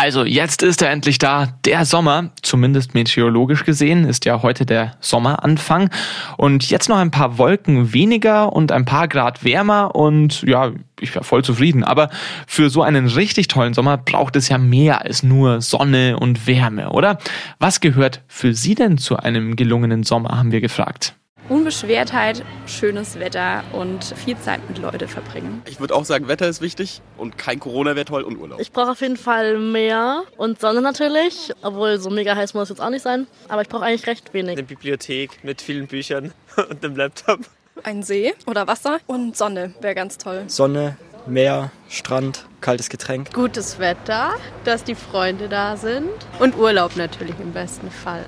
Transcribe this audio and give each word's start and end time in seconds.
Also 0.00 0.24
jetzt 0.24 0.62
ist 0.62 0.80
er 0.80 0.90
endlich 0.90 1.18
da, 1.18 1.48
der 1.64 1.84
Sommer, 1.84 2.30
zumindest 2.42 2.94
meteorologisch 2.94 3.64
gesehen, 3.64 4.04
ist 4.04 4.26
ja 4.26 4.42
heute 4.42 4.64
der 4.64 4.94
Sommeranfang. 5.00 5.90
Und 6.36 6.70
jetzt 6.70 6.88
noch 6.88 6.98
ein 6.98 7.10
paar 7.10 7.36
Wolken 7.36 7.92
weniger 7.92 8.52
und 8.52 8.70
ein 8.70 8.84
paar 8.84 9.08
Grad 9.08 9.42
wärmer 9.42 9.96
und 9.96 10.42
ja, 10.42 10.70
ich 11.00 11.12
wäre 11.16 11.24
voll 11.24 11.42
zufrieden. 11.42 11.82
Aber 11.82 12.10
für 12.46 12.70
so 12.70 12.82
einen 12.82 13.08
richtig 13.08 13.48
tollen 13.48 13.74
Sommer 13.74 13.96
braucht 13.96 14.36
es 14.36 14.48
ja 14.48 14.56
mehr 14.56 15.04
als 15.04 15.24
nur 15.24 15.60
Sonne 15.62 16.16
und 16.16 16.46
Wärme, 16.46 16.90
oder? 16.90 17.18
Was 17.58 17.80
gehört 17.80 18.22
für 18.28 18.54
Sie 18.54 18.76
denn 18.76 18.98
zu 18.98 19.16
einem 19.16 19.56
gelungenen 19.56 20.04
Sommer, 20.04 20.38
haben 20.38 20.52
wir 20.52 20.60
gefragt. 20.60 21.16
Unbeschwertheit, 21.48 22.44
schönes 22.66 23.18
Wetter 23.18 23.64
und 23.72 24.04
viel 24.04 24.36
Zeit 24.38 24.60
mit 24.68 24.78
Leuten 24.78 25.08
verbringen. 25.08 25.62
Ich 25.66 25.80
würde 25.80 25.94
auch 25.94 26.04
sagen, 26.04 26.28
Wetter 26.28 26.46
ist 26.46 26.60
wichtig 26.60 27.00
und 27.16 27.38
kein 27.38 27.58
Corona 27.58 27.96
wäre 27.96 28.04
toll 28.04 28.22
und 28.22 28.36
Urlaub. 28.38 28.60
Ich 28.60 28.70
brauche 28.70 28.90
auf 28.90 29.00
jeden 29.00 29.16
Fall 29.16 29.58
mehr 29.58 30.24
und 30.36 30.60
Sonne 30.60 30.82
natürlich, 30.82 31.52
obwohl 31.62 31.98
so 31.98 32.10
mega 32.10 32.36
heiß 32.36 32.54
muss 32.54 32.64
es 32.64 32.68
jetzt 32.70 32.80
auch 32.80 32.90
nicht 32.90 33.02
sein. 33.02 33.26
Aber 33.48 33.62
ich 33.62 33.68
brauche 33.68 33.84
eigentlich 33.84 34.06
recht 34.06 34.34
wenig. 34.34 34.52
Eine 34.52 34.62
Bibliothek 34.64 35.42
mit 35.42 35.62
vielen 35.62 35.86
Büchern 35.86 36.32
und 36.56 36.84
einem 36.84 36.96
Laptop. 36.96 37.40
Ein 37.82 38.02
See 38.02 38.34
oder 38.46 38.66
Wasser 38.66 38.98
und 39.06 39.36
Sonne 39.36 39.72
wäre 39.80 39.94
ganz 39.94 40.18
toll. 40.18 40.44
Sonne, 40.48 40.96
Meer, 41.26 41.70
Strand, 41.88 42.46
kaltes 42.60 42.88
Getränk. 42.88 43.32
Gutes 43.32 43.78
Wetter, 43.78 44.32
dass 44.64 44.84
die 44.84 44.94
Freunde 44.94 45.48
da 45.48 45.76
sind 45.76 46.08
und 46.38 46.56
Urlaub 46.56 46.96
natürlich 46.96 47.38
im 47.40 47.52
besten 47.52 47.90
Fall. 47.90 48.26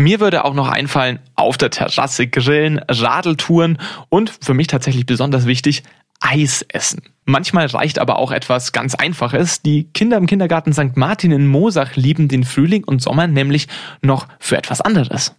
Mir 0.00 0.20
würde 0.20 0.44
auch 0.44 0.54
noch 0.54 0.68
einfallen, 0.68 1.18
auf 1.34 1.58
der 1.58 1.70
Terrasse 1.70 2.28
grillen, 2.28 2.80
Radeltouren 2.88 3.78
und 4.08 4.30
für 4.40 4.54
mich 4.54 4.68
tatsächlich 4.68 5.06
besonders 5.06 5.44
wichtig, 5.44 5.82
Eis 6.20 6.64
essen. 6.68 7.02
Manchmal 7.24 7.66
reicht 7.66 7.98
aber 7.98 8.20
auch 8.20 8.30
etwas 8.30 8.70
ganz 8.70 8.94
Einfaches. 8.94 9.60
Die 9.60 9.88
Kinder 9.92 10.16
im 10.16 10.26
Kindergarten 10.26 10.72
St. 10.72 10.96
Martin 10.96 11.32
in 11.32 11.48
Mosach 11.48 11.96
lieben 11.96 12.28
den 12.28 12.44
Frühling 12.44 12.84
und 12.84 13.02
Sommer 13.02 13.26
nämlich 13.26 13.66
noch 14.00 14.28
für 14.38 14.56
etwas 14.56 14.80
anderes. 14.80 15.34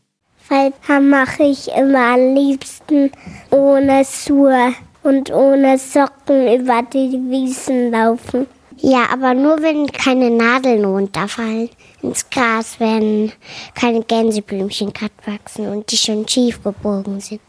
Weil 0.49 0.73
da 0.89 0.99
mache 0.99 1.43
ich 1.43 1.69
immer 1.69 2.15
am 2.15 2.35
liebsten 2.35 3.11
ohne 3.51 4.03
Schuhe 4.03 4.73
und 5.03 5.31
ohne 5.31 5.77
Socken 5.77 6.53
über 6.53 6.81
die 6.83 7.17
Wiesen 7.29 7.91
laufen. 7.91 8.45
Ja, 8.81 9.09
aber 9.11 9.33
nur 9.33 9.61
wenn 9.61 9.87
keine 9.87 10.29
Nadeln 10.29 10.85
runterfallen 10.85 11.69
ins 12.01 12.29
Gras, 12.29 12.79
wenn 12.79 13.33
keine 13.75 14.03
Gänseblümchen 14.03 14.93
gerade 14.93 15.11
wachsen 15.25 15.67
und 15.67 15.91
die 15.91 15.97
schon 15.97 16.25
schief 16.27 16.63
gebogen 16.63 17.19
sind. 17.19 17.41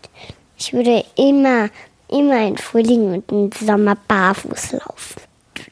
Ich 0.58 0.73
würde 0.73 1.05
immer, 1.17 1.69
immer 2.08 2.47
in 2.47 2.58
Frühling 2.58 3.14
und 3.14 3.31
im 3.31 3.51
Sommer 3.53 3.97
barfuß 4.08 4.73
laufen. 4.73 5.23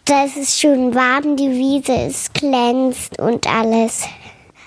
Da 0.04 0.24
ist 0.24 0.36
es 0.36 0.58
schön 0.58 0.94
warm, 0.94 1.36
die 1.36 1.50
Wiese, 1.50 1.92
es 1.92 2.32
glänzt 2.32 3.18
und 3.20 3.46
alles. 3.52 4.04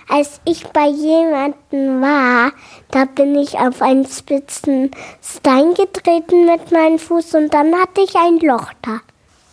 Als 0.10 0.42
ich 0.44 0.68
bei 0.68 0.88
jemandem 0.88 2.02
war, 2.02 2.52
da 2.92 3.06
bin 3.06 3.36
ich 3.36 3.58
auf 3.58 3.82
einen 3.82 4.06
spitzen 4.06 4.92
Stein 5.24 5.74
getreten 5.74 6.46
mit 6.46 6.70
meinem 6.70 7.00
Fuß 7.00 7.36
und 7.36 7.54
dann 7.54 7.74
hatte 7.74 8.02
ich 8.02 8.14
ein 8.16 8.40
Loch 8.40 8.74
da. 8.82 9.00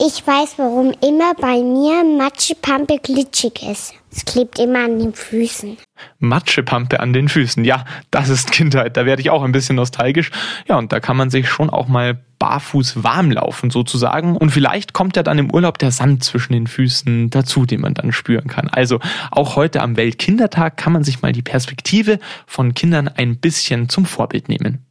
Ich 0.01 0.25
weiß, 0.25 0.55
warum 0.59 0.93
immer 1.03 1.35
bei 1.35 1.61
mir 1.61 2.05
Matschepampe 2.05 2.99
glitschig 3.03 3.65
ist. 3.69 3.95
Es 4.13 4.25
klebt 4.25 4.61
immer 4.61 4.85
an 4.85 5.01
den 5.01 5.13
Füßen. 5.13 5.77
Matschepampe 6.21 7.01
an 7.01 7.13
den 7.13 7.29
Füßen. 7.29 7.65
Ja, 7.65 7.85
das 8.13 8.29
ist 8.29 8.53
Kindheit. 8.53 8.97
Da 8.97 9.07
werde 9.07 9.23
ich 9.23 9.31
auch 9.31 9.43
ein 9.43 9.51
bisschen 9.51 9.75
nostalgisch. 9.75 10.31
Ja, 10.69 10.79
und 10.79 10.93
da 10.93 11.01
kann 11.01 11.17
man 11.17 11.31
sich 11.31 11.49
schon 11.49 11.69
auch 11.69 11.89
mal 11.89 12.23
barfuß 12.39 13.03
warm 13.03 13.33
laufen 13.33 13.71
sozusagen. 13.71 14.37
Und 14.37 14.51
vielleicht 14.51 14.93
kommt 14.93 15.17
ja 15.17 15.25
dann 15.25 15.39
im 15.39 15.53
Urlaub 15.53 15.79
der 15.79 15.91
Sand 15.91 16.23
zwischen 16.23 16.53
den 16.53 16.69
Füßen 16.69 17.31
dazu, 17.31 17.67
den 17.67 17.81
man 17.81 17.95
dann 17.95 18.13
spüren 18.13 18.47
kann. 18.47 18.69
Also 18.69 19.01
auch 19.33 19.57
heute 19.57 19.83
am 19.83 19.97
Weltkindertag 19.97 20.77
kann 20.77 20.93
man 20.93 21.03
sich 21.03 21.23
mal 21.23 21.33
die 21.33 21.43
Perspektive 21.43 22.21
von 22.47 22.73
Kindern 22.73 23.09
ein 23.09 23.39
bisschen 23.39 23.89
zum 23.89 24.07
Vorbild 24.07 24.49
nehmen. 24.49 24.88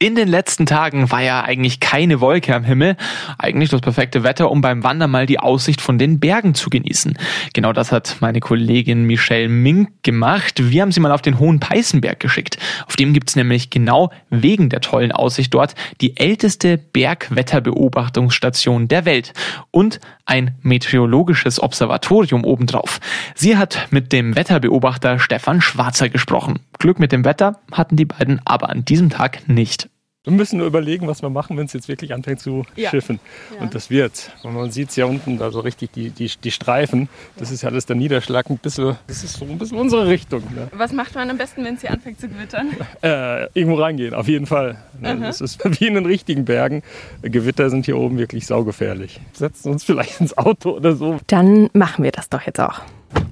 In 0.00 0.14
den 0.14 0.28
letzten 0.28 0.64
Tagen 0.64 1.10
war 1.10 1.22
ja 1.22 1.42
eigentlich 1.42 1.80
keine 1.80 2.20
Wolke 2.20 2.54
am 2.54 2.62
Himmel. 2.62 2.96
Eigentlich 3.36 3.70
das 3.70 3.80
perfekte 3.80 4.22
Wetter, 4.22 4.48
um 4.48 4.60
beim 4.60 4.84
Wandern 4.84 5.10
mal 5.10 5.26
die 5.26 5.40
Aussicht 5.40 5.80
von 5.80 5.98
den 5.98 6.20
Bergen 6.20 6.54
zu 6.54 6.70
genießen. 6.70 7.18
Genau 7.52 7.72
das 7.72 7.90
hat 7.90 8.18
meine 8.20 8.38
Kollegin 8.38 9.02
Michelle 9.02 9.48
Mink 9.48 10.04
gemacht. 10.04 10.70
Wir 10.70 10.82
haben 10.82 10.92
sie 10.92 11.00
mal 11.00 11.10
auf 11.10 11.22
den 11.22 11.40
Hohen 11.40 11.58
Peißenberg 11.58 12.20
geschickt. 12.20 12.58
Auf 12.86 12.94
dem 12.94 13.12
gibt's 13.12 13.34
nämlich 13.34 13.70
genau 13.70 14.12
wegen 14.30 14.68
der 14.68 14.82
tollen 14.82 15.10
Aussicht 15.10 15.52
dort 15.52 15.74
die 16.00 16.16
älteste 16.16 16.78
Bergwetterbeobachtungsstation 16.78 18.86
der 18.86 19.04
Welt 19.04 19.32
und 19.72 19.98
ein 20.26 20.54
meteorologisches 20.62 21.60
Observatorium 21.60 22.44
obendrauf. 22.44 23.00
Sie 23.34 23.56
hat 23.56 23.88
mit 23.90 24.12
dem 24.12 24.36
Wetterbeobachter 24.36 25.18
Stefan 25.18 25.60
Schwarzer 25.60 26.08
gesprochen. 26.08 26.60
Glück 26.78 27.00
mit 27.00 27.10
dem 27.10 27.24
Wetter 27.24 27.58
hatten 27.72 27.96
die 27.96 28.04
beiden 28.04 28.40
aber 28.44 28.68
an 28.68 28.84
diesem 28.84 29.10
Tag 29.10 29.48
nicht. 29.48 29.87
Wir 30.24 30.32
müssen 30.32 30.58
nur 30.58 30.66
überlegen, 30.66 31.06
was 31.06 31.22
wir 31.22 31.30
machen, 31.30 31.56
wenn 31.56 31.66
es 31.66 31.72
jetzt 31.72 31.86
wirklich 31.86 32.12
anfängt 32.12 32.40
zu 32.40 32.64
Ja. 32.74 32.90
schiffen. 32.90 33.20
Ja. 33.54 33.60
Und 33.62 33.74
das 33.74 33.88
wird. 33.88 34.32
Und 34.42 34.52
man 34.54 34.70
sieht 34.72 34.90
es 34.90 34.96
ja 34.96 35.04
unten, 35.04 35.38
da 35.38 35.52
so 35.52 35.60
richtig 35.60 35.92
die, 35.92 36.10
die, 36.10 36.28
die 36.42 36.50
Streifen. 36.50 37.08
Das 37.36 37.52
ist 37.52 37.62
ja 37.62 37.68
alles 37.68 37.86
der 37.86 37.94
Niederschlag. 37.94 38.50
Ein 38.50 38.58
bisschen, 38.58 38.96
das 39.06 39.22
ist 39.22 39.34
so 39.36 39.44
ein 39.44 39.56
bisschen 39.58 39.78
unsere 39.78 40.08
Richtung. 40.08 40.42
Ne? 40.54 40.68
Was 40.72 40.92
macht 40.92 41.14
man 41.14 41.30
am 41.30 41.38
besten, 41.38 41.64
wenn 41.64 41.76
es 41.76 41.82
hier 41.82 41.92
anfängt 41.92 42.20
zu 42.20 42.28
gewittern? 42.28 42.70
Äh, 43.00 43.44
irgendwo 43.54 43.76
reingehen, 43.80 44.12
auf 44.12 44.26
jeden 44.26 44.46
Fall. 44.46 44.76
Ne? 45.00 45.16
Das 45.20 45.40
ist 45.40 45.60
wie 45.80 45.86
in 45.86 45.94
den 45.94 46.04
richtigen 46.06 46.44
Bergen. 46.44 46.82
Gewitter 47.22 47.70
sind 47.70 47.86
hier 47.86 47.96
oben 47.96 48.18
wirklich 48.18 48.44
saugefährlich. 48.46 49.20
Setzen 49.34 49.70
uns 49.70 49.84
vielleicht 49.84 50.20
ins 50.20 50.36
Auto 50.36 50.70
oder 50.72 50.96
so. 50.96 51.18
Dann 51.28 51.70
machen 51.74 52.02
wir 52.02 52.10
das 52.10 52.28
doch 52.28 52.42
jetzt 52.42 52.58
auch. 52.58 52.80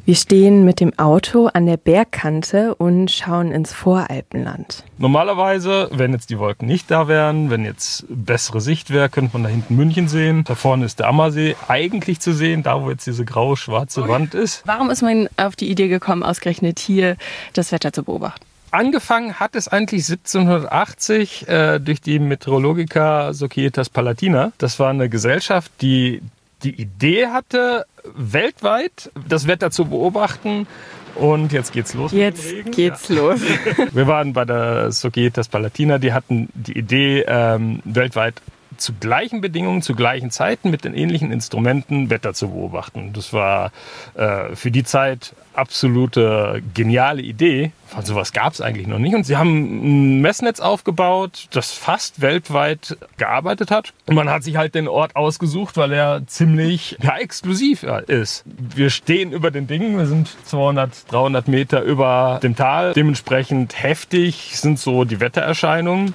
Wir 0.07 0.15
stehen 0.15 0.65
mit 0.65 0.79
dem 0.79 0.97
Auto 1.01 1.49
an 1.53 1.67
der 1.67 1.77
Bergkante 1.77 2.77
und 2.77 3.11
schauen 3.11 3.51
ins 3.51 3.73
Voralpenland. 3.73 4.85
Normalerweise, 4.99 5.89
wenn 5.91 6.13
jetzt 6.13 6.31
die 6.31 6.39
Wolken 6.39 6.69
nicht 6.69 6.93
da 6.93 7.09
wären, 7.09 7.51
wenn 7.51 7.65
jetzt 7.65 8.05
bessere 8.09 8.61
Sicht 8.61 8.91
wäre, 8.91 9.09
könnte 9.09 9.33
man 9.33 9.43
da 9.43 9.49
hinten 9.49 9.75
München 9.75 10.07
sehen. 10.07 10.45
Da 10.45 10.55
vorne 10.55 10.85
ist 10.85 11.01
der 11.01 11.09
Ammersee 11.09 11.57
eigentlich 11.67 12.21
zu 12.21 12.33
sehen, 12.33 12.63
da 12.63 12.81
wo 12.85 12.91
jetzt 12.91 13.05
diese 13.05 13.25
graue-schwarze 13.25 14.07
Wand 14.07 14.35
ist. 14.35 14.63
Warum 14.65 14.91
ist 14.91 15.03
man 15.03 15.29
auf 15.39 15.57
die 15.57 15.69
Idee 15.69 15.89
gekommen, 15.89 16.23
ausgerechnet 16.23 16.79
hier 16.79 17.17
das 17.55 17.73
Wetter 17.73 17.93
zu 17.93 18.05
beobachten? 18.05 18.47
Angefangen 18.71 19.41
hat 19.41 19.57
es 19.57 19.67
eigentlich 19.67 20.09
1780 20.09 21.49
äh, 21.49 21.81
durch 21.81 22.01
die 22.01 22.21
Meteorologica 22.21 23.33
Societas 23.33 23.91
Palatina. 23.91 24.53
Das 24.59 24.79
war 24.79 24.91
eine 24.91 25.09
Gesellschaft, 25.09 25.73
die 25.81 26.23
die 26.63 26.81
Idee 26.81 27.27
hatte, 27.29 27.87
weltweit 28.15 29.11
das 29.29 29.47
Wetter 29.47 29.71
zu 29.71 29.87
beobachten. 29.87 30.67
Und 31.15 31.53
jetzt 31.53 31.73
geht's 31.73 31.95
los. 31.95 32.13
Jetzt 32.13 32.45
geht's 32.73 33.09
Ja. 33.09 33.15
los. 33.17 33.41
Wir 33.93 34.07
waren 34.07 34.33
bei 34.35 34.45
der 34.45 34.93
Societas 34.93 35.49
Palatina, 35.49 35.99
die 35.99 36.13
hatten 36.13 36.49
die 36.55 36.77
Idee, 36.79 37.25
ähm, 37.27 37.81
weltweit 37.85 38.35
zu 38.77 38.93
gleichen 38.95 39.41
Bedingungen, 39.41 39.83
zu 39.83 39.95
gleichen 39.95 40.31
Zeiten 40.31 40.71
mit 40.71 40.85
den 40.85 40.95
ähnlichen 40.95 41.33
Instrumenten 41.33 42.11
Wetter 42.11 42.35
zu 42.35 42.51
beobachten. 42.51 43.13
Das 43.13 43.33
war 43.33 43.73
äh, 44.15 44.55
für 44.55 44.71
die 44.71 44.85
Zeit 44.85 45.35
absolute 45.57 46.63
geniale 46.75 47.23
Idee. 47.23 47.73
Von 47.87 48.05
sowas 48.05 48.33
gab 48.33 48.53
es 48.53 48.61
eigentlich 48.61 48.87
noch 48.87 48.99
nicht. 48.99 49.15
Und 49.15 49.25
sie 49.25 49.37
haben 49.37 50.17
ein 50.17 50.21
Messnetz 50.21 50.61
aufgebaut, 50.61 51.49
das 51.53 51.73
fast 51.73 52.21
weltweit 52.21 52.97
gearbeitet 53.17 53.71
hat. 53.71 53.93
Und 54.07 54.17
man 54.17 54.29
hat 54.29 54.43
sich 54.43 54.57
halt 54.57 54.75
den 54.75 54.89
Ort 54.89 55.17
ausgesucht, 55.17 55.77
weil 55.77 55.93
er 55.93 56.27
ziemlich 56.27 56.97
ja, 57.01 57.17
exklusiv 57.17 57.85
ist. 58.07 58.45
Wir 58.47 58.91
stehen 58.91 59.33
über 59.33 59.51
den 59.51 59.67
Dingen, 59.67 59.97
wir 59.97 60.07
sind 60.07 60.29
200, 60.45 61.11
300 61.13 61.49
Meter 61.49 61.83
über 61.83 62.41
dem 62.43 62.57
Tal. 62.57 62.93
Dementsprechend 62.93 63.83
heftig 63.83 64.59
sind 64.59 64.79
so 64.79 65.05
die 65.05 65.21
Wettererscheinungen, 65.21 66.15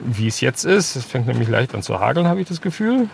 wie 0.00 0.26
es 0.26 0.40
jetzt 0.40 0.64
ist. 0.64 0.96
Es 0.96 1.04
fängt 1.04 1.26
nämlich 1.26 1.48
leicht 1.48 1.74
an 1.74 1.82
zu 1.82 2.00
hageln, 2.00 2.26
habe 2.26 2.40
ich 2.40 2.48
das 2.48 2.60
Gefühl. 2.60 3.08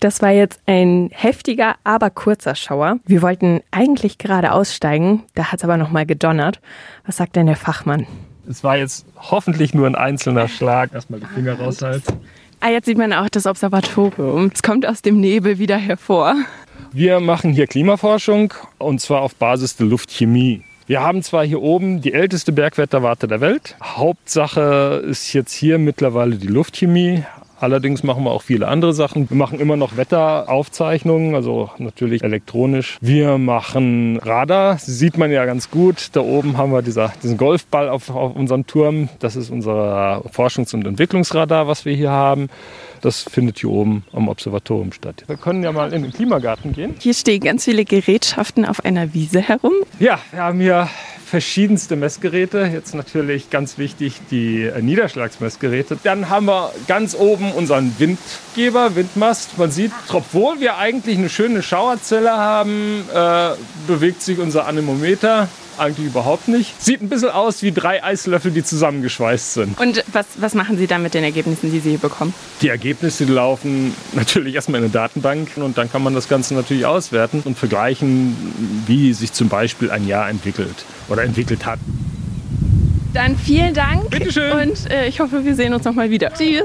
Das 0.00 0.20
war 0.20 0.30
jetzt 0.30 0.60
ein 0.66 1.08
heftiger, 1.12 1.76
aber 1.82 2.10
kurzer 2.10 2.54
Schauer. 2.54 2.98
Wir 3.06 3.22
wollten 3.22 3.60
eigentlich 3.70 4.18
gerade 4.18 4.52
aussteigen, 4.52 5.22
da 5.34 5.50
hat 5.50 5.60
es 5.60 5.64
aber 5.64 5.78
nochmal 5.78 6.04
gedonnert. 6.04 6.60
Was 7.06 7.16
sagt 7.16 7.36
denn 7.36 7.46
der 7.46 7.56
Fachmann? 7.56 8.06
Es 8.46 8.62
war 8.62 8.76
jetzt 8.76 9.06
hoffentlich 9.16 9.72
nur 9.72 9.86
ein 9.86 9.94
einzelner 9.94 10.48
Schlag. 10.48 10.92
Erstmal 10.92 11.20
die 11.20 11.26
Finger 11.26 11.58
raushalten. 11.58 12.20
Ah, 12.60 12.68
jetzt 12.68 12.84
sieht 12.86 12.98
man 12.98 13.12
auch 13.12 13.28
das 13.28 13.46
Observatorium. 13.46 14.50
Es 14.52 14.62
kommt 14.62 14.86
aus 14.86 15.02
dem 15.02 15.20
Nebel 15.20 15.58
wieder 15.58 15.78
hervor. 15.78 16.34
Wir 16.92 17.20
machen 17.20 17.52
hier 17.52 17.66
Klimaforschung 17.66 18.52
und 18.78 19.00
zwar 19.00 19.22
auf 19.22 19.34
Basis 19.34 19.76
der 19.76 19.86
Luftchemie. 19.86 20.62
Wir 20.86 21.00
haben 21.00 21.22
zwar 21.22 21.46
hier 21.46 21.62
oben 21.62 22.02
die 22.02 22.12
älteste 22.12 22.52
Bergwetterwarte 22.52 23.26
der 23.26 23.40
Welt. 23.40 23.74
Hauptsache 23.82 25.02
ist 25.06 25.32
jetzt 25.32 25.54
hier 25.54 25.78
mittlerweile 25.78 26.36
die 26.36 26.46
Luftchemie. 26.46 27.24
Allerdings 27.64 28.02
machen 28.02 28.24
wir 28.24 28.30
auch 28.30 28.42
viele 28.42 28.68
andere 28.68 28.92
Sachen. 28.92 29.30
Wir 29.30 29.38
machen 29.38 29.58
immer 29.58 29.78
noch 29.78 29.96
Wetteraufzeichnungen, 29.96 31.34
also 31.34 31.70
natürlich 31.78 32.22
elektronisch. 32.22 32.98
Wir 33.00 33.38
machen 33.38 34.18
Radar, 34.18 34.76
sieht 34.76 35.16
man 35.16 35.30
ja 35.30 35.46
ganz 35.46 35.70
gut. 35.70 36.10
Da 36.12 36.20
oben 36.20 36.58
haben 36.58 36.72
wir 36.72 36.82
dieser, 36.82 37.14
diesen 37.22 37.38
Golfball 37.38 37.88
auf, 37.88 38.10
auf 38.10 38.36
unserem 38.36 38.66
Turm. 38.66 39.08
Das 39.18 39.34
ist 39.34 39.48
unser 39.48 40.22
Forschungs- 40.30 40.74
und 40.74 40.86
Entwicklungsradar, 40.86 41.66
was 41.66 41.86
wir 41.86 41.94
hier 41.94 42.10
haben. 42.10 42.50
Das 43.00 43.22
findet 43.22 43.58
hier 43.58 43.70
oben 43.70 44.04
am 44.12 44.28
Observatorium 44.28 44.92
statt. 44.92 45.24
Wir 45.26 45.38
können 45.38 45.62
ja 45.62 45.72
mal 45.72 45.90
in 45.94 46.02
den 46.02 46.12
Klimagarten 46.12 46.74
gehen. 46.74 46.94
Hier 46.98 47.14
stehen 47.14 47.40
ganz 47.40 47.64
viele 47.64 47.86
Gerätschaften 47.86 48.66
auf 48.66 48.84
einer 48.84 49.14
Wiese 49.14 49.40
herum. 49.40 49.72
Ja, 49.98 50.18
wir 50.32 50.42
haben 50.42 50.60
hier 50.60 50.86
verschiedenste 51.34 51.96
Messgeräte. 51.96 52.70
Jetzt 52.72 52.94
natürlich 52.94 53.50
ganz 53.50 53.76
wichtig 53.76 54.20
die 54.30 54.70
Niederschlagsmessgeräte. 54.80 55.98
Dann 56.04 56.28
haben 56.28 56.46
wir 56.46 56.70
ganz 56.86 57.16
oben 57.16 57.50
unseren 57.50 57.92
Windgeber, 57.98 58.94
Windmast. 58.94 59.58
Man 59.58 59.72
sieht, 59.72 59.90
obwohl 60.12 60.60
wir 60.60 60.76
eigentlich 60.78 61.18
eine 61.18 61.28
schöne 61.28 61.64
Schauerzelle 61.64 62.30
haben, 62.30 63.02
äh, 63.12 63.48
bewegt 63.88 64.22
sich 64.22 64.38
unser 64.38 64.68
Anemometer 64.68 65.48
eigentlich 65.78 66.06
überhaupt 66.06 66.48
nicht. 66.48 66.80
Sieht 66.82 67.02
ein 67.02 67.08
bisschen 67.08 67.30
aus 67.30 67.62
wie 67.62 67.72
drei 67.72 68.02
Eislöffel, 68.02 68.50
die 68.50 68.62
zusammengeschweißt 68.62 69.54
sind. 69.54 69.78
Und 69.80 70.04
was, 70.12 70.26
was 70.36 70.54
machen 70.54 70.76
Sie 70.76 70.86
dann 70.86 71.02
mit 71.02 71.14
den 71.14 71.24
Ergebnissen, 71.24 71.70
die 71.70 71.80
Sie 71.80 71.90
hier 71.90 71.98
bekommen? 71.98 72.34
Die 72.62 72.68
Ergebnisse 72.68 73.24
laufen 73.24 73.94
natürlich 74.12 74.54
erstmal 74.54 74.80
in 74.80 74.84
eine 74.84 74.92
Datenbank 74.92 75.50
und 75.56 75.78
dann 75.78 75.90
kann 75.90 76.02
man 76.02 76.14
das 76.14 76.28
Ganze 76.28 76.54
natürlich 76.54 76.86
auswerten 76.86 77.42
und 77.44 77.58
vergleichen, 77.58 78.36
wie 78.86 79.12
sich 79.12 79.32
zum 79.32 79.48
Beispiel 79.48 79.90
ein 79.90 80.06
Jahr 80.06 80.28
entwickelt 80.28 80.84
oder 81.08 81.22
entwickelt 81.22 81.66
hat. 81.66 81.78
Dann 83.12 83.36
vielen 83.36 83.74
Dank. 83.74 84.10
Bitteschön. 84.10 84.52
Und 84.52 84.90
äh, 84.90 85.06
ich 85.06 85.20
hoffe, 85.20 85.44
wir 85.44 85.54
sehen 85.54 85.72
uns 85.72 85.84
noch 85.84 85.94
mal 85.94 86.10
wieder. 86.10 86.32
Tschüss. 86.32 86.64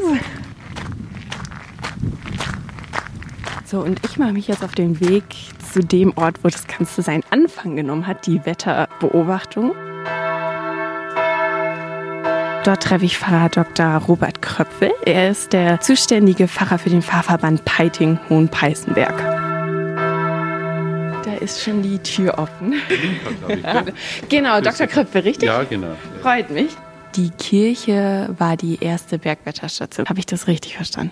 So, 3.66 3.82
und 3.82 4.00
ich 4.04 4.18
mache 4.18 4.34
mich 4.34 4.48
jetzt 4.48 4.64
auf 4.64 4.74
den 4.74 5.00
Weg 5.00 5.24
zu 5.72 5.82
dem 5.82 6.14
Ort, 6.18 6.44
wo 6.44 6.50
das 6.50 6.68
Ganze 6.68 7.02
seinen 7.02 7.24
Anfang 7.30 7.76
genommen 7.76 8.08
hat, 8.08 8.26
die 8.26 8.46
Wetterbeobachtung. 8.46 9.74
Dort 12.64 12.84
treffe 12.84 13.06
ich 13.06 13.18
Pfarrer 13.18 13.50
Dr. 13.50 13.96
Robert 14.08 14.42
Kröpfel. 14.42 14.92
Er 15.06 15.32
ist 15.32 15.54
der 15.54 15.80
zuständige 15.80 16.48
Pfarrer 16.48 16.78
für 16.78 16.90
den 16.90 17.02
Pfarrverband 17.02 17.64
Peiting-Hohenpeißenberg. 17.66 19.18
Da 21.24 21.34
ist 21.40 21.64
schon 21.64 21.82
die 21.82 22.00
Tür 22.00 22.38
offen. 22.38 22.76
genau, 24.30 24.60
Dr. 24.62 24.88
Kröpfel, 24.88 25.22
richtig? 25.22 25.48
Ja, 25.48 25.64
genau. 25.64 25.96
Freut 26.22 26.50
mich. 26.50 26.76
Die 27.16 27.30
Kirche 27.32 28.36
war 28.38 28.58
die 28.58 28.78
erste 28.82 29.18
Bergwetterstation. 29.18 30.08
Habe 30.08 30.20
ich 30.20 30.26
das 30.26 30.48
richtig 30.48 30.76
verstanden? 30.76 31.12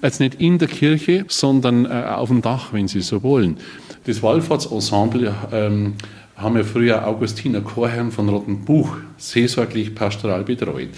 Jetzt 0.00 0.20
nicht 0.20 0.40
in 0.40 0.58
der 0.58 0.68
Kirche, 0.68 1.24
sondern 1.28 1.84
äh, 1.84 1.88
auf 1.88 2.28
dem 2.28 2.40
Dach, 2.40 2.72
wenn 2.72 2.86
Sie 2.86 3.00
so 3.00 3.22
wollen. 3.24 3.56
Das 4.04 4.22
Wallfahrtsensemble 4.22 5.34
ähm, 5.52 5.94
haben 6.36 6.56
ja 6.56 6.62
früher 6.62 7.06
Augustiner 7.06 7.60
Chorherren 7.62 8.12
von 8.12 8.28
Rottenbuch 8.28 8.96
seelsorglich 9.16 9.94
pastoral 9.94 10.44
betreut. 10.44 10.90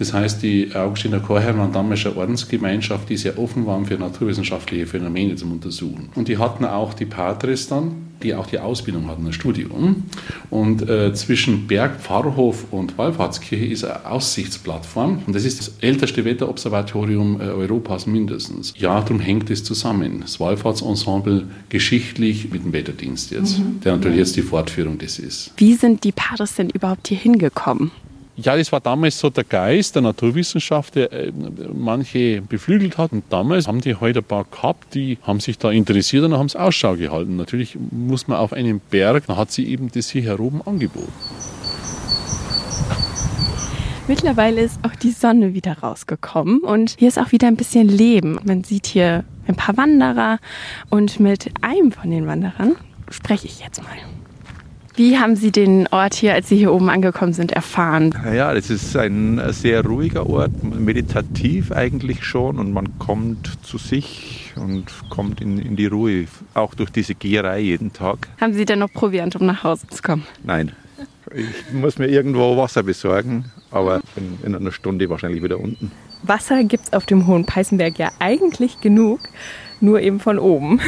Das 0.00 0.14
heißt, 0.14 0.42
die 0.42 0.74
Augustiner 0.74 1.20
Chorherren 1.20 1.58
waren 1.58 1.72
damals 1.72 2.06
eine 2.06 2.16
Ordensgemeinschaft, 2.16 3.10
die 3.10 3.18
sehr 3.18 3.38
offen 3.38 3.66
waren 3.66 3.84
für 3.84 3.96
naturwissenschaftliche 3.96 4.86
Phänomene 4.86 5.36
zum 5.36 5.52
Untersuchen. 5.52 6.08
Und 6.14 6.26
die 6.28 6.38
hatten 6.38 6.64
auch 6.64 6.94
die 6.94 7.04
Patres 7.04 7.68
dann, 7.68 8.08
die 8.22 8.34
auch 8.34 8.46
die 8.46 8.58
Ausbildung 8.58 9.08
hatten, 9.08 9.26
ein 9.26 9.34
Studium. 9.34 10.04
Und 10.48 10.88
äh, 10.88 11.12
zwischen 11.12 11.66
Berg, 11.66 12.00
Pfarrhof 12.00 12.64
und 12.70 12.96
Wallfahrtskirche 12.96 13.66
ist 13.66 13.84
eine 13.84 14.06
Aussichtsplattform. 14.06 15.22
Und 15.26 15.36
das 15.36 15.44
ist 15.44 15.58
das 15.58 15.74
älteste 15.82 16.24
Wetterobservatorium 16.24 17.38
äh, 17.38 17.44
Europas 17.44 18.06
mindestens. 18.06 18.72
Ja, 18.78 19.02
darum 19.02 19.20
hängt 19.20 19.50
es 19.50 19.64
zusammen. 19.64 20.20
Das 20.22 20.40
Wallfahrtsensemble 20.40 21.44
geschichtlich 21.68 22.50
mit 22.50 22.64
dem 22.64 22.72
Wetterdienst 22.72 23.32
jetzt, 23.32 23.58
mhm. 23.58 23.80
der 23.84 23.96
natürlich 23.96 24.16
jetzt 24.16 24.36
die 24.36 24.42
Fortführung 24.42 24.96
des 24.96 25.18
ist. 25.18 25.52
Wie 25.58 25.74
sind 25.74 26.04
die 26.04 26.12
Patres 26.12 26.54
denn 26.54 26.70
überhaupt 26.70 27.08
hier 27.08 27.18
hingekommen? 27.18 27.90
Ja, 28.42 28.56
das 28.56 28.72
war 28.72 28.80
damals 28.80 29.18
so 29.18 29.28
der 29.28 29.44
Geist 29.44 29.94
der 29.96 30.02
Naturwissenschaft, 30.02 30.94
der 30.94 31.12
äh, 31.12 31.32
manche 31.74 32.40
beflügelt 32.40 32.96
hat. 32.96 33.12
Und 33.12 33.24
damals 33.28 33.68
haben 33.68 33.80
die 33.80 33.94
heute 33.94 34.20
ein 34.20 34.24
paar 34.24 34.44
gehabt, 34.44 34.94
die 34.94 35.18
haben 35.22 35.40
sich 35.40 35.58
da 35.58 35.70
interessiert 35.70 36.24
und 36.24 36.34
haben 36.34 36.46
es 36.46 36.56
Ausschau 36.56 36.96
gehalten. 36.96 37.36
Natürlich 37.36 37.76
muss 37.90 38.28
man 38.28 38.38
auf 38.38 38.52
einen 38.52 38.80
Berg, 38.80 39.24
da 39.26 39.36
hat 39.36 39.50
sie 39.50 39.66
eben 39.66 39.90
das 39.92 40.08
hier 40.08 40.22
heroben 40.22 40.62
angeboten. 40.64 41.12
Mittlerweile 44.08 44.62
ist 44.62 44.80
auch 44.84 44.96
die 44.96 45.12
Sonne 45.12 45.54
wieder 45.54 45.78
rausgekommen 45.78 46.60
und 46.60 46.96
hier 46.98 47.08
ist 47.08 47.18
auch 47.18 47.32
wieder 47.32 47.46
ein 47.46 47.56
bisschen 47.56 47.88
Leben. 47.88 48.40
Man 48.44 48.64
sieht 48.64 48.86
hier 48.86 49.24
ein 49.46 49.54
paar 49.54 49.76
Wanderer 49.76 50.38
und 50.88 51.20
mit 51.20 51.50
einem 51.60 51.92
von 51.92 52.10
den 52.10 52.26
Wanderern 52.26 52.76
spreche 53.10 53.46
ich 53.46 53.60
jetzt 53.60 53.82
mal. 53.82 54.19
Wie 55.00 55.16
haben 55.16 55.34
Sie 55.34 55.50
den 55.50 55.86
Ort 55.86 56.12
hier, 56.12 56.34
als 56.34 56.50
Sie 56.50 56.58
hier 56.58 56.74
oben 56.74 56.90
angekommen 56.90 57.32
sind, 57.32 57.52
erfahren? 57.52 58.14
Ja, 58.34 58.52
das 58.52 58.68
ist 58.68 58.94
ein 58.98 59.40
sehr 59.50 59.82
ruhiger 59.82 60.26
Ort, 60.28 60.62
meditativ 60.62 61.72
eigentlich 61.72 62.22
schon 62.22 62.58
und 62.58 62.74
man 62.74 62.98
kommt 62.98 63.50
zu 63.62 63.78
sich 63.78 64.52
und 64.56 64.84
kommt 65.08 65.40
in, 65.40 65.58
in 65.58 65.74
die 65.74 65.86
Ruhe, 65.86 66.26
auch 66.52 66.74
durch 66.74 66.90
diese 66.90 67.14
Geherei 67.14 67.60
jeden 67.60 67.94
Tag. 67.94 68.28
Haben 68.42 68.52
Sie 68.52 68.66
denn 68.66 68.80
noch 68.80 68.92
Proviant, 68.92 69.36
um 69.36 69.46
nach 69.46 69.64
Hause 69.64 69.86
zu 69.86 70.02
kommen? 70.02 70.26
Nein. 70.44 70.72
Ich 71.34 71.72
muss 71.72 71.98
mir 71.98 72.08
irgendwo 72.08 72.58
Wasser 72.58 72.82
besorgen, 72.82 73.46
aber 73.70 74.02
bin 74.14 74.38
in 74.42 74.54
einer 74.54 74.70
Stunde 74.70 75.08
wahrscheinlich 75.08 75.42
wieder 75.42 75.58
unten. 75.58 75.90
Wasser 76.24 76.62
gibt 76.64 76.84
es 76.88 76.92
auf 76.92 77.06
dem 77.06 77.26
Hohen 77.26 77.46
Peißenberg 77.46 77.98
ja 77.98 78.10
eigentlich 78.18 78.82
genug, 78.82 79.20
nur 79.80 80.02
eben 80.02 80.20
von 80.20 80.38
oben. 80.38 80.78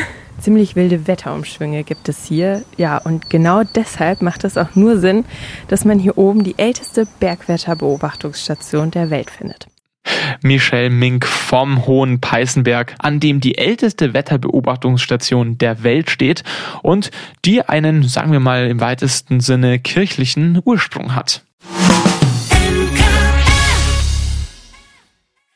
Ziemlich 0.43 0.75
wilde 0.75 1.07
Wetterumschwünge 1.07 1.85
gibt 1.85 2.09
es 2.09 2.25
hier. 2.27 2.65
Ja, 2.77 2.99
und 2.99 3.31
genau 3.31 3.63
deshalb 3.63 4.23
macht 4.23 4.43
es 4.43 4.59
auch 4.59 4.75
nur 4.75 4.99
Sinn, 4.99 5.25
dass 5.69 5.85
man 5.85 6.01
hier 6.01 6.19
oben 6.19 6.43
die 6.43 6.59
älteste 6.59 7.07
Bergwetterbeobachtungsstation 7.21 8.91
der 8.91 9.11
Welt 9.11 9.31
findet. 9.31 9.69
Michel 10.43 10.91
Mink 10.91 11.27
vom 11.27 11.87
Hohen 11.87 12.21
Peißenberg, 12.21 12.97
an 12.99 13.21
dem 13.21 13.41
die 13.41 13.57
älteste 13.57 14.15
Wetterbeobachtungsstation 14.15 15.59
der 15.59 15.85
Welt 15.85 16.11
steht 16.11 16.43
und 16.83 17.13
die 17.45 17.63
einen, 17.63 18.03
sagen 18.03 18.33
wir 18.33 18.41
mal 18.41 18.67
im 18.67 18.81
weitesten 18.81 19.39
Sinne, 19.39 19.79
kirchlichen 19.79 20.61
Ursprung 20.65 21.15
hat. 21.15 21.45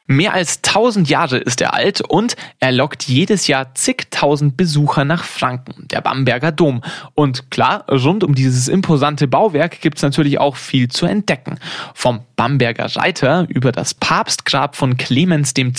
Mehr 0.08 0.34
als 0.34 0.58
1000 0.58 1.08
Jahre 1.08 1.38
ist 1.38 1.60
er 1.60 1.74
alt 1.74 2.00
und 2.00 2.36
er 2.60 2.70
lockt 2.70 3.04
jedes 3.04 3.48
Jahr 3.48 3.74
zigtausend 3.74 4.56
Besucher 4.56 5.04
nach 5.04 5.24
Franken, 5.24 5.88
der 5.88 6.00
Bamberger 6.00 6.52
Dom. 6.52 6.82
Und 7.14 7.50
klar, 7.50 7.84
rund 7.90 8.22
um 8.22 8.34
dieses 8.34 8.68
imposante 8.68 9.26
Bauwerk 9.26 9.80
gibt's 9.80 10.02
natürlich 10.02 10.38
auch 10.38 10.54
viel 10.54 10.88
zu 10.88 11.06
entdecken. 11.06 11.58
Vom 11.92 12.20
Bamberger 12.36 12.94
Reiter 12.94 13.46
über 13.48 13.72
das 13.72 13.94
Papstgrab 13.94 14.76
von 14.76 14.96
Clemens 14.96 15.54
II. 15.56 15.72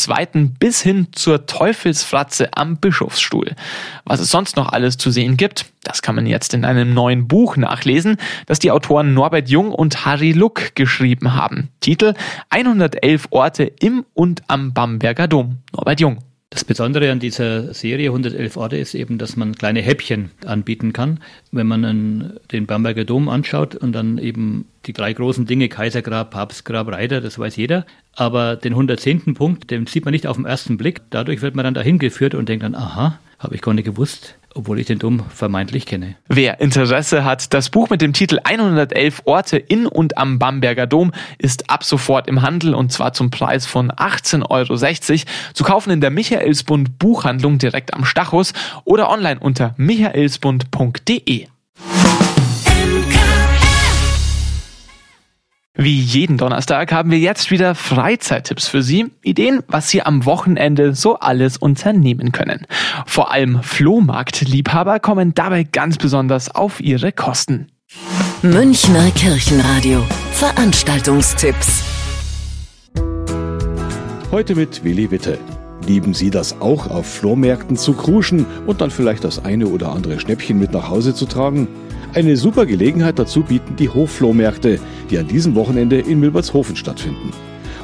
bis 0.60 0.82
hin 0.82 1.08
zur 1.14 1.46
Teufelsfratze 1.46 2.50
am 2.54 2.78
Bischofsstuhl. 2.78 3.56
Was 4.04 4.20
es 4.20 4.30
sonst 4.30 4.58
noch 4.58 4.74
alles 4.74 4.98
zu 4.98 5.10
sehen 5.12 5.38
gibt, 5.38 5.68
das 5.88 6.02
kann 6.02 6.16
man 6.16 6.26
jetzt 6.26 6.54
in 6.54 6.66
einem 6.66 6.94
neuen 6.94 7.30
Buch 7.30 7.56
nachlesen, 7.56 8.18
das 8.46 8.60
die 8.60 8.72
Autoren 8.72 9.14
Norbert 9.14 9.48
Jung 9.50 9.72
und 9.72 10.06
Harry 10.06 10.34
Luck 10.34 10.76
geschrieben 10.76 11.34
haben. 11.34 11.70
Titel 11.80 12.14
111 12.50 13.28
Orte 13.30 13.72
im 13.80 14.04
und 14.18 14.42
am 14.48 14.74
Bamberger 14.74 15.28
Dom. 15.28 15.60
Norbert 15.74 16.00
Jung. 16.00 16.18
Das 16.50 16.64
Besondere 16.64 17.12
an 17.12 17.20
dieser 17.20 17.74
Serie 17.74 18.10
111 18.10 18.58
Orte 18.58 18.78
ist 18.78 18.96
eben, 18.96 19.18
dass 19.18 19.36
man 19.36 19.54
kleine 19.54 19.82
Häppchen 19.82 20.32
anbieten 20.46 20.92
kann. 20.92 21.20
Wenn 21.52 21.68
man 21.68 22.40
den 22.52 22.66
Bamberger 22.66 23.06
Dom 23.06 23.30
anschaut 23.30 23.76
und 23.76 23.92
dann 23.92 24.18
eben 24.18 24.66
die 24.86 24.94
drei 24.94 25.14
großen 25.14 25.46
Dinge, 25.46 25.70
Kaisergrab, 25.70 26.32
Papstgrab, 26.32 26.88
Reiter, 26.88 27.22
das 27.22 27.38
weiß 27.38 27.58
jeder. 27.58 27.86
Aber 28.14 28.56
den 28.56 28.74
110. 28.74 29.36
Punkt, 29.36 29.70
den 29.70 29.86
sieht 29.86 30.06
man 30.06 30.14
nicht 30.14 30.26
auf 30.26 30.38
den 30.38 30.46
ersten 30.46 30.78
Blick. 30.78 31.02
Dadurch 31.12 31.42
wird 31.42 31.56
man 31.56 31.66
dann 31.66 31.76
dahin 31.76 32.00
geführt 32.00 32.34
und 32.34 32.50
denkt 32.50 32.64
dann, 32.64 32.76
aha, 32.76 33.20
habe 33.38 33.54
ich 33.54 33.62
gar 33.62 33.76
nicht 33.76 33.86
gewusst, 33.86 34.36
obwohl 34.58 34.80
ich 34.80 34.88
den 34.88 35.00
Dom 35.00 35.24
vermeintlich 35.30 35.86
kenne. 35.86 36.16
Wer 36.28 36.60
Interesse 36.60 37.24
hat, 37.24 37.54
das 37.54 37.70
Buch 37.70 37.90
mit 37.90 38.02
dem 38.02 38.14
Titel 38.14 38.40
111 38.44 39.22
Orte 39.26 39.58
in 39.58 39.86
und 39.86 40.18
am 40.18 40.40
Bamberger 40.40 40.88
Dom 40.88 41.12
ist 41.38 41.70
ab 41.70 41.84
sofort 41.84 42.28
im 42.28 42.42
Handel 42.42 42.74
und 42.74 42.92
zwar 42.92 43.14
zum 43.14 43.30
Preis 43.30 43.66
von 43.66 43.92
18,60 43.92 44.44
Euro 44.50 45.26
zu 45.54 45.64
kaufen 45.64 45.92
in 45.92 46.02
der 46.02 46.10
Michaelsbund 46.10 47.00
Buchhandlung 47.00 47.58
direkt 47.58 47.94
am 47.94 48.06
Stachus 48.06 48.54
oder 48.84 49.10
online 49.10 49.40
unter 49.40 49.74
michaelsbund.de. 49.78 51.48
Wie 55.80 56.00
jeden 56.00 56.40
Donnerstag 56.40 56.92
haben 56.92 57.12
wir 57.12 57.20
jetzt 57.20 57.52
wieder 57.52 57.76
Freizeittipps 57.76 58.68
für 58.68 58.82
Sie, 58.82 59.12
Ideen, 59.22 59.62
was 59.68 59.90
Sie 59.90 60.02
am 60.02 60.26
Wochenende 60.26 60.96
so 60.96 61.20
alles 61.20 61.58
unternehmen 61.58 62.32
können. 62.32 62.66
Vor 63.06 63.32
allem 63.32 63.62
Flohmarktliebhaber 63.62 65.00
kommen 65.00 65.36
dabei 65.36 65.66
ganz 65.66 66.00
besonders 66.00 66.50
auf 66.50 66.80
ihre 66.80 67.12
Kosten. 67.12 67.68
Münchner 68.42 69.12
Kirchenradio. 69.12 70.04
Veranstaltungstipps. 70.32 71.84
Heute 74.32 74.56
mit 74.56 74.84
Willi 74.84 75.12
Witte. 75.12 75.38
Lieben 75.86 76.16
Sie 76.16 76.32
das 76.32 76.60
auch, 76.60 76.90
auf 76.90 77.06
Flohmärkten 77.06 77.78
zu 77.78 77.94
kruschen 77.94 78.48
und 78.66 78.82
dann 78.82 78.90
vielleicht 78.90 79.24
das 79.24 79.46
eine 79.46 79.68
oder 79.68 79.92
andere 79.92 80.20
Schnäppchen 80.20 80.58
mit 80.58 80.74
nach 80.74 80.90
Hause 80.90 81.14
zu 81.14 81.28
tragen? 81.28 81.68
Eine 82.14 82.36
super 82.36 82.66
Gelegenheit 82.66 83.20
dazu 83.20 83.44
bieten 83.44 83.76
die 83.76 83.90
Hofflohmärkte, 83.90 84.80
die 85.10 85.18
an 85.18 85.28
diesem 85.28 85.56
Wochenende 85.56 86.00
in 86.00 86.20
Milbertshofen 86.20 86.76
stattfinden. 86.76 87.32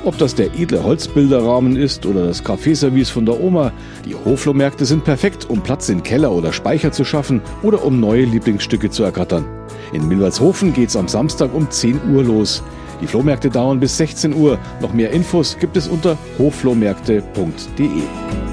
Ob 0.06 0.18
das 0.18 0.36
der 0.36 0.54
edle 0.60 0.84
Holzbilderrahmen 0.84 1.78
ist 1.78 2.06
oder 2.06 2.28
das 2.28 2.44
Kaffeeservice 2.44 3.10
von 3.10 3.26
der 3.26 3.40
Oma, 3.40 3.72
die 4.06 4.16
Hoflohmärkte 4.16 4.86
sind 4.86 5.06
perfekt, 5.06 5.50
um 5.50 5.62
Platz 5.62 5.88
in 5.88 6.04
Keller 6.04 6.34
oder 6.34 6.52
Speicher 6.52 6.92
zu 6.92 7.06
schaffen 7.06 7.42
oder 7.62 7.86
um 7.86 8.02
neue 8.02 8.26
Lieblingsstücke 8.26 8.90
zu 8.90 9.04
ergattern. 9.04 9.46
In 9.94 10.08
Milbertshofen 10.08 10.74
geht's 10.74 10.98
am 10.98 11.08
Samstag 11.08 11.54
um 11.54 11.70
10 11.70 12.14
Uhr 12.14 12.24
los. 12.24 12.64
Die 13.02 13.08
Flohmärkte 13.08 13.50
dauern 13.50 13.80
bis 13.80 13.98
16 13.98 14.34
Uhr. 14.34 14.60
Noch 14.82 14.94
mehr 14.94 15.12
Infos 15.12 15.58
gibt 15.58 15.78
es 15.78 15.88
unter 15.88 16.18
hofflohmärkte.de. 16.38 18.53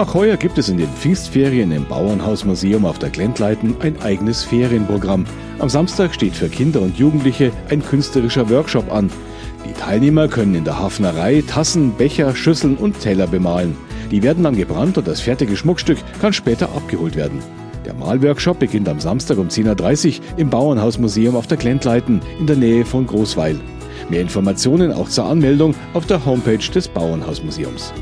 Auch 0.00 0.14
heuer 0.14 0.38
gibt 0.38 0.56
es 0.56 0.70
in 0.70 0.78
den 0.78 0.88
Pfingstferien 0.88 1.70
im 1.72 1.84
Bauernhausmuseum 1.84 2.86
auf 2.86 2.98
der 2.98 3.10
Glentleiten 3.10 3.76
ein 3.80 4.00
eigenes 4.00 4.42
Ferienprogramm. 4.44 5.26
Am 5.58 5.68
Samstag 5.68 6.14
steht 6.14 6.34
für 6.34 6.48
Kinder 6.48 6.80
und 6.80 6.96
Jugendliche 6.96 7.52
ein 7.68 7.84
künstlerischer 7.84 8.48
Workshop 8.48 8.90
an. 8.90 9.10
Die 9.68 9.74
Teilnehmer 9.74 10.26
können 10.28 10.54
in 10.54 10.64
der 10.64 10.78
Hafnerei 10.78 11.44
Tassen, 11.46 11.92
Becher, 11.92 12.34
Schüsseln 12.34 12.78
und 12.78 12.98
Teller 12.98 13.26
bemalen. 13.26 13.76
Die 14.10 14.22
werden 14.22 14.42
dann 14.42 14.56
gebrannt 14.56 14.96
und 14.96 15.06
das 15.06 15.20
fertige 15.20 15.54
Schmuckstück 15.54 15.98
kann 16.18 16.32
später 16.32 16.74
abgeholt 16.74 17.14
werden. 17.14 17.40
Der 17.84 17.92
Malworkshop 17.92 18.58
beginnt 18.58 18.88
am 18.88 19.00
Samstag 19.00 19.36
um 19.36 19.48
10.30 19.48 20.20
Uhr 20.20 20.38
im 20.38 20.48
Bauernhausmuseum 20.48 21.36
auf 21.36 21.46
der 21.46 21.58
Glentleiten 21.58 22.22
in 22.38 22.46
der 22.46 22.56
Nähe 22.56 22.86
von 22.86 23.06
Großweil. 23.06 23.60
Mehr 24.08 24.22
Informationen 24.22 24.92
auch 24.92 25.10
zur 25.10 25.26
Anmeldung 25.26 25.74
auf 25.92 26.06
der 26.06 26.24
Homepage 26.24 26.56
des 26.56 26.88
Bauernhausmuseums. 26.88 27.92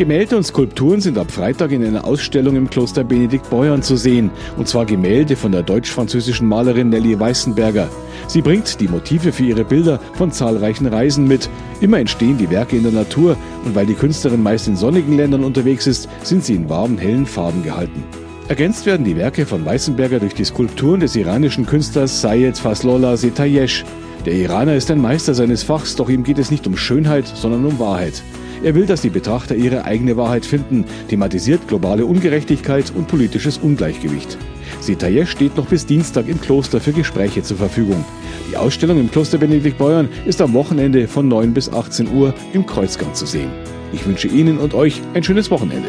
Gemälde 0.00 0.34
und 0.38 0.44
Skulpturen 0.44 1.02
sind 1.02 1.18
ab 1.18 1.30
Freitag 1.30 1.72
in 1.72 1.84
einer 1.84 2.06
Ausstellung 2.06 2.56
im 2.56 2.70
Kloster 2.70 3.04
Benedikt 3.04 3.50
Beuern 3.50 3.82
zu 3.82 3.96
sehen. 3.98 4.30
Und 4.56 4.66
zwar 4.66 4.86
Gemälde 4.86 5.36
von 5.36 5.52
der 5.52 5.62
deutsch-französischen 5.62 6.48
Malerin 6.48 6.88
Nelly 6.88 7.20
Weißenberger. 7.20 7.86
Sie 8.26 8.40
bringt 8.40 8.80
die 8.80 8.88
Motive 8.88 9.30
für 9.30 9.42
ihre 9.42 9.62
Bilder 9.62 10.00
von 10.14 10.32
zahlreichen 10.32 10.86
Reisen 10.86 11.28
mit. 11.28 11.50
Immer 11.82 11.98
entstehen 11.98 12.38
die 12.38 12.48
Werke 12.48 12.78
in 12.78 12.84
der 12.84 12.92
Natur 12.92 13.36
und 13.66 13.74
weil 13.74 13.84
die 13.84 13.92
Künstlerin 13.92 14.42
meist 14.42 14.68
in 14.68 14.76
sonnigen 14.76 15.18
Ländern 15.18 15.44
unterwegs 15.44 15.86
ist, 15.86 16.08
sind 16.22 16.46
sie 16.46 16.54
in 16.54 16.70
warmen, 16.70 16.96
hellen 16.96 17.26
Farben 17.26 17.62
gehalten. 17.62 18.02
Ergänzt 18.48 18.86
werden 18.86 19.04
die 19.04 19.18
Werke 19.18 19.44
von 19.44 19.66
Weißenberger 19.66 20.18
durch 20.18 20.32
die 20.32 20.46
Skulpturen 20.46 21.00
des 21.00 21.14
iranischen 21.14 21.66
Künstlers 21.66 22.22
Sayed 22.22 22.56
Faslola 22.56 23.18
Setayesh. 23.18 23.84
Der 24.24 24.32
Iraner 24.32 24.76
ist 24.76 24.90
ein 24.90 24.98
Meister 25.02 25.34
seines 25.34 25.62
Fachs, 25.62 25.94
doch 25.94 26.08
ihm 26.08 26.22
geht 26.22 26.38
es 26.38 26.50
nicht 26.50 26.66
um 26.66 26.78
Schönheit, 26.78 27.26
sondern 27.26 27.66
um 27.66 27.78
Wahrheit. 27.78 28.22
Er 28.62 28.74
will, 28.74 28.86
dass 28.86 29.00
die 29.00 29.10
Betrachter 29.10 29.56
ihre 29.56 29.84
eigene 29.84 30.16
Wahrheit 30.16 30.44
finden, 30.44 30.84
thematisiert 31.08 31.66
globale 31.66 32.04
Ungerechtigkeit 32.04 32.92
und 32.94 33.08
politisches 33.08 33.58
Ungleichgewicht. 33.58 34.36
Setayesh 34.80 35.30
steht 35.30 35.56
noch 35.56 35.66
bis 35.66 35.86
Dienstag 35.86 36.28
im 36.28 36.40
Kloster 36.40 36.80
für 36.80 36.92
Gespräche 36.92 37.42
zur 37.42 37.56
Verfügung. 37.56 38.04
Die 38.50 38.56
Ausstellung 38.56 38.98
im 39.00 39.10
Kloster 39.10 39.38
Benedikt 39.38 39.78
Beuern 39.78 40.08
ist 40.26 40.40
am 40.40 40.52
Wochenende 40.52 41.08
von 41.08 41.26
9 41.26 41.54
bis 41.54 41.72
18 41.72 42.12
Uhr 42.12 42.34
im 42.52 42.66
Kreuzgang 42.66 43.14
zu 43.14 43.26
sehen. 43.26 43.50
Ich 43.92 44.06
wünsche 44.06 44.28
Ihnen 44.28 44.58
und 44.58 44.74
euch 44.74 45.00
ein 45.14 45.24
schönes 45.24 45.50
Wochenende. 45.50 45.88